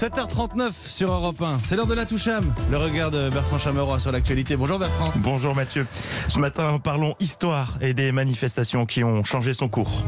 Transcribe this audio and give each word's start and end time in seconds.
7h39 0.00 0.72
sur 0.82 1.12
Europe 1.12 1.42
1. 1.42 1.58
C'est 1.62 1.76
l'heure 1.76 1.86
de 1.86 1.92
la 1.92 2.06
Toucham. 2.06 2.54
Le 2.70 2.78
regard 2.78 3.10
de 3.10 3.28
Bertrand 3.28 3.58
Chameroy 3.58 3.98
sur 3.98 4.10
l'actualité. 4.10 4.56
Bonjour 4.56 4.78
Bertrand. 4.78 5.12
Bonjour 5.16 5.54
Mathieu. 5.54 5.86
Ce 6.26 6.38
matin, 6.38 6.78
parlons 6.82 7.14
histoire 7.20 7.76
et 7.82 7.92
des 7.92 8.10
manifestations 8.10 8.86
qui 8.86 9.04
ont 9.04 9.24
changé 9.24 9.52
son 9.52 9.68
cours. 9.68 10.02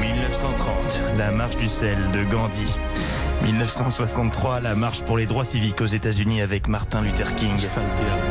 1930, 0.00 1.02
la 1.18 1.30
marche 1.30 1.56
du 1.56 1.68
sel 1.68 2.10
de 2.12 2.24
Gandhi. 2.24 2.64
1963, 3.44 4.60
la 4.60 4.74
marche 4.74 5.02
pour 5.02 5.16
les 5.16 5.26
droits 5.26 5.44
civiques 5.44 5.80
aux 5.80 5.86
États-Unis 5.86 6.42
avec 6.42 6.68
Martin 6.68 7.00
Luther 7.02 7.34
King. 7.34 7.56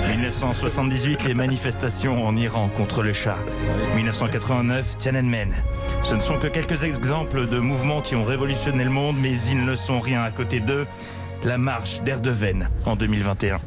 1978, 0.10 1.24
les 1.26 1.34
manifestations 1.34 2.26
en 2.26 2.36
Iran 2.36 2.70
contre 2.76 3.02
le 3.02 3.14
Shah. 3.14 3.38
1989, 3.96 4.98
Tiananmen. 4.98 5.52
Ce 6.04 6.16
ne 6.16 6.22
sont 6.22 6.38
que 6.38 6.48
quelques 6.48 6.84
exemples 6.84 7.48
de 7.48 7.60
mouvements 7.60 8.02
qui 8.02 8.16
ont 8.16 8.24
révolutionné 8.24 8.84
le 8.84 8.92
monde, 8.92 9.16
mais 9.20 9.40
ils 9.42 9.66
ne 9.66 9.76
sont 9.76 10.00
rien 10.00 10.24
à 10.24 10.32
côté 10.32 10.60
d'eux. 10.60 10.86
La 11.44 11.58
marche 11.58 12.02
d'Erdeven 12.02 12.68
en 12.86 12.96
2021. 12.96 13.58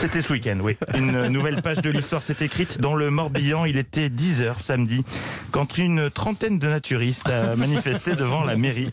C'était 0.00 0.22
ce 0.22 0.32
week-end, 0.32 0.56
oui. 0.62 0.78
Une 0.96 1.28
nouvelle 1.28 1.60
page 1.60 1.82
de 1.82 1.90
l'histoire 1.90 2.22
s'est 2.22 2.36
écrite 2.40 2.80
dans 2.80 2.94
le 2.94 3.10
Morbihan. 3.10 3.66
Il 3.66 3.76
était 3.76 4.08
10h 4.08 4.58
samedi 4.58 5.04
quand 5.50 5.76
une 5.76 6.08
trentaine 6.08 6.58
de 6.58 6.68
naturistes 6.68 7.28
a 7.28 7.54
manifesté 7.54 8.16
devant 8.16 8.42
la 8.42 8.56
mairie. 8.56 8.92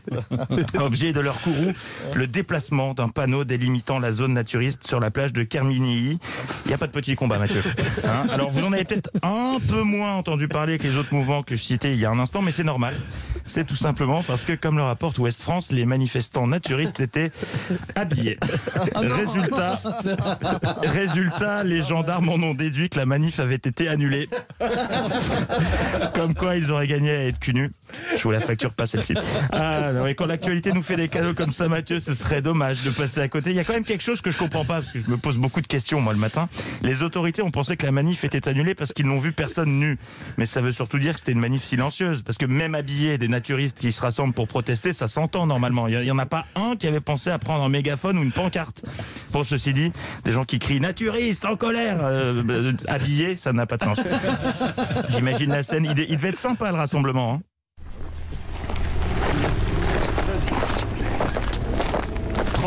Objet 0.78 1.14
de 1.14 1.22
leur 1.22 1.40
courroux, 1.40 1.72
le 2.14 2.28
déplacement 2.28 2.94
d'un 2.94 3.08
panneau 3.08 3.46
délimitant 3.46 4.00
la 4.00 4.12
zone 4.12 4.34
naturiste 4.34 4.86
sur 4.86 5.00
la 5.00 5.10
plage 5.10 5.32
de 5.32 5.44
Kerminii. 5.44 6.20
Il 6.66 6.68
n'y 6.68 6.74
a 6.74 6.78
pas 6.78 6.88
de 6.88 6.92
petit 6.92 7.16
combat, 7.16 7.40
Mathieu. 7.40 7.64
Hein? 8.04 8.28
Alors, 8.30 8.52
vous 8.52 8.66
en 8.66 8.74
avez 8.74 8.84
peut-être 8.84 9.10
un 9.24 9.60
peu 9.66 9.84
moins 9.84 10.16
entendu 10.16 10.50
parler 10.50 10.78
que 10.78 10.84
les 10.84 10.98
autres 10.98 11.14
mouvements 11.14 11.42
que 11.42 11.55
je 11.55 11.62
citais 11.62 11.94
il 11.94 12.02
y 12.02 12.05
a 12.05 12.10
un 12.10 12.20
instant, 12.20 12.42
mais 12.42 12.52
c'est 12.52 12.66
normal. 12.66 12.94
C'est 13.48 13.66
tout 13.66 13.76
simplement 13.76 14.22
parce 14.24 14.44
que, 14.44 14.54
comme 14.54 14.78
le 14.78 14.84
rapporte 14.84 15.18
Ouest 15.20 15.42
France, 15.42 15.72
les 15.72 15.86
manifestants 15.86 16.48
naturistes 16.48 17.00
étaient 17.00 17.32
habillés. 17.96 18.38
Résultat, 18.96 19.82
résultat, 20.84 21.63
les 21.63 21.82
gendarmes 21.82 22.30
en 22.30 22.36
ont 22.36 22.54
déduit 22.54 22.90
que 22.90 22.98
la 22.99 23.05
manif 23.05 23.40
avait 23.40 23.55
été 23.55 23.88
annulée. 23.88 24.30
Comme 26.13 26.36
quoi, 26.36 26.58
ils 26.58 26.71
auraient 26.71 26.88
gagné 26.88 27.12
à 27.12 27.24
être 27.26 27.40
cul 27.40 27.54
nus. 27.54 27.71
Je 28.16 28.24
vous 28.24 28.32
la 28.32 28.41
facture 28.41 28.74
pas 28.74 28.86
celle-ci. 28.86 29.13
Ah, 29.52 29.91
non, 29.93 30.04
mais 30.04 30.14
quand 30.14 30.26
l'actualité 30.26 30.74
nous 30.74 30.84
fait 30.84 30.98
des 30.98 31.08
cadeaux 31.08 31.34
comme 31.34 31.54
ça, 31.54 31.70
Mathieu, 31.70 31.99
ce 31.99 32.14
serait 32.14 32.41
dommage 32.41 32.84
de 32.84 32.90
passer 32.90 33.21
à 33.21 33.27
côté. 33.30 33.52
Il 33.52 33.55
y 33.55 33.60
a 33.60 33.64
quand 33.64 33.74
même 33.74 33.86
quelque 33.86 34.04
chose 34.04 34.21
que 34.21 34.30
je 34.30 34.38
comprends 34.38 34.66
pas, 34.66 34.82
parce 34.82 34.91
que 34.91 34.99
je 34.99 35.10
me 35.10 35.18
pose 35.18 35.38
beaucoup 35.38 35.62
de 35.62 35.68
questions, 35.68 36.02
moi, 36.02 36.14
le 36.14 36.20
matin. 36.20 36.49
Les 36.82 37.02
autorités 37.02 37.41
ont 37.41 37.52
pensé 37.52 37.77
que 37.77 37.86
la 37.86 37.91
manif 37.93 38.24
était 38.26 38.48
annulée 38.49 38.76
parce 38.76 38.91
qu'ils 38.91 39.08
n'ont 39.08 39.20
vu 39.20 39.32
personne 39.32 39.80
nu. 39.80 39.98
Mais 40.38 40.46
ça 40.46 40.60
veut 40.60 40.74
surtout 40.74 40.99
dire 40.99 41.14
que 41.14 41.20
c'était 41.20 41.32
une 41.32 41.40
manif 41.40 41.64
silencieuse. 41.64 42.24
Parce 42.24 42.38
que 42.38 42.46
même 42.46 42.76
habillés, 42.76 43.18
des 43.18 43.27
naturistes 43.38 43.80
qui 43.80 43.91
se 43.91 44.02
rassemblent 44.02 44.34
pour 44.34 44.48
protester, 44.48 44.93
ça 44.93 45.07
s'entend 45.07 45.46
normalement. 45.46 45.88
Il 45.88 46.04
y 46.04 46.12
en 46.12 46.18
a 46.18 46.26
pas 46.26 46.46
un 46.55 46.76
qui 46.76 46.88
avait 46.88 46.99
pensé 46.99 47.30
à 47.30 47.38
prendre 47.38 47.63
un 47.63 47.70
mégaphone 47.70 48.18
ou 48.18 48.24
une 48.24 48.32
pancarte. 48.32 48.84
Pour 49.32 49.46
ceci 49.46 49.74
dit, 49.74 49.91
des 50.24 50.32
gens 50.32 50.43
qui 50.43 50.57
crient 50.57 50.80
naturistes 50.80 51.46
en 51.46 51.55
colère, 51.55 51.99
euh, 52.02 52.41
euh, 52.49 52.74
habillés, 52.88 53.35
ça 53.35 53.54
n'a 53.54 53.68
pas 53.68 53.77
de 53.77 53.84
sens. 53.84 53.99
J'imagine 55.10 55.52
la 55.52 55.62
scène. 55.62 55.85
Il, 55.85 55.99
il 56.10 56.18
devait 56.18 56.30
être 56.30 56.40
sympa 56.40 56.71
le 56.71 56.77
rassemblement. 56.77 57.35
Hein. 57.35 57.41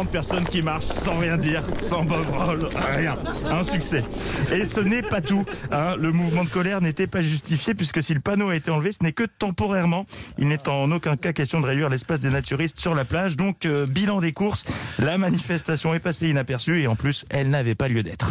30 0.00 0.10
personnes 0.10 0.44
qui 0.46 0.62
marchent 0.62 0.86
sans 0.86 1.18
rien 1.18 1.36
dire, 1.36 1.62
sans 1.76 2.02
banderole, 2.02 2.70
rien. 2.96 3.18
Un 3.50 3.62
succès. 3.62 4.02
Et 4.50 4.64
ce 4.64 4.80
n'est 4.80 5.02
pas 5.02 5.20
tout. 5.20 5.44
hein. 5.70 5.94
Le 5.96 6.10
mouvement 6.10 6.42
de 6.44 6.48
colère 6.48 6.80
n'était 6.80 7.06
pas 7.06 7.20
justifié 7.20 7.74
puisque 7.74 8.02
si 8.02 8.14
le 8.14 8.20
panneau 8.20 8.48
a 8.48 8.56
été 8.56 8.70
enlevé, 8.70 8.92
ce 8.92 9.02
n'est 9.02 9.12
que 9.12 9.24
temporairement. 9.24 10.06
Il 10.38 10.48
n'est 10.48 10.70
en 10.70 10.90
aucun 10.90 11.16
cas 11.16 11.34
question 11.34 11.60
de 11.60 11.66
réduire 11.66 11.90
l'espace 11.90 12.20
des 12.20 12.30
naturistes 12.30 12.78
sur 12.80 12.94
la 12.94 13.04
plage. 13.04 13.36
Donc, 13.36 13.66
euh, 13.66 13.86
bilan 13.86 14.22
des 14.22 14.32
courses, 14.32 14.64
la 14.98 15.18
manifestation 15.18 15.92
est 15.92 15.98
passée 16.00 16.28
inaperçue 16.28 16.80
et 16.80 16.86
en 16.86 16.96
plus, 16.96 17.26
elle 17.28 17.50
n'avait 17.50 17.74
pas 17.74 17.88
lieu 17.88 18.02
d'être. 18.02 18.30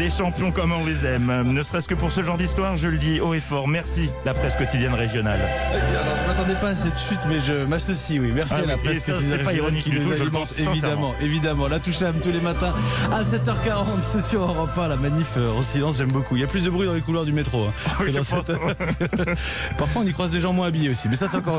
Des 0.00 0.08
champions 0.08 0.50
comme 0.50 0.72
on 0.72 0.86
les 0.86 1.04
aime. 1.04 1.42
Ne 1.52 1.62
serait-ce 1.62 1.86
que 1.86 1.94
pour 1.94 2.10
ce 2.10 2.22
genre 2.24 2.38
d'histoire, 2.38 2.74
je 2.74 2.88
le 2.88 2.96
dis 2.96 3.20
haut 3.20 3.34
et 3.34 3.38
fort. 3.40 3.68
Merci, 3.68 4.08
la 4.24 4.32
presse 4.32 4.56
quotidienne 4.56 4.94
régionale. 4.94 5.40
Alors 5.42 6.16
je 6.16 6.26
m'attendais 6.26 6.54
pas 6.54 6.68
à 6.68 6.74
cette 6.74 6.98
chute, 6.98 7.18
mais 7.28 7.38
je 7.46 7.66
m'associe, 7.66 8.18
oui. 8.18 8.32
Merci 8.34 8.54
Ah, 8.56 8.62
à 8.62 8.66
la 8.66 8.78
presse 8.78 9.02
ça, 9.04 9.12
quotidienne 9.12 9.42
pas 9.42 9.52
ironique 9.52 9.84
qui 9.84 9.90
nous 9.90 9.96
tout, 9.98 10.04
je 10.04 10.08
le 10.14 10.14
alimente, 10.22 10.32
pense 10.40 10.48
sincèrement. 10.52 10.72
évidemment, 10.72 11.14
évidemment. 11.20 11.68
La 11.68 11.80
Toucham 11.80 12.14
tous 12.22 12.30
les 12.32 12.40
matins 12.40 12.72
à 13.12 13.20
7h40, 13.22 14.00
c'est 14.00 14.22
sur 14.22 14.40
Europe 14.40 14.70
1, 14.74 14.88
la 14.88 14.96
manif 14.96 15.34
euh, 15.36 15.52
en 15.52 15.60
silence, 15.60 15.98
j'aime 15.98 16.12
beaucoup. 16.12 16.34
Il 16.34 16.40
y 16.40 16.44
a 16.44 16.48
plus 16.48 16.64
de 16.64 16.70
bruit 16.70 16.86
dans 16.86 16.94
les 16.94 17.02
couloirs 17.02 17.26
du 17.26 17.32
métro. 17.34 17.66
hein, 17.66 17.72
que 17.98 18.10
dans 18.10 18.22
cette- 18.22 18.52
Parfois 19.76 20.00
on 20.02 20.06
y 20.06 20.12
croise 20.14 20.30
des 20.30 20.40
gens 20.40 20.54
moins 20.54 20.68
habillés 20.68 20.88
aussi, 20.88 21.10
mais 21.10 21.16
ça 21.16 21.28
c'est 21.28 21.36
encore 21.36 21.56
autre 21.56 21.58